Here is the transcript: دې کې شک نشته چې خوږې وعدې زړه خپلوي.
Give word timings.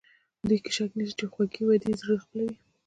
دې 0.47 0.57
کې 0.63 0.71
شک 0.77 0.91
نشته 0.99 1.15
چې 1.19 1.25
خوږې 1.33 1.61
وعدې 1.65 1.91
زړه 2.01 2.15
خپلوي. 2.23 2.55